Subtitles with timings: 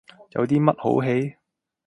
[0.31, 1.35] 有啲乜好戯？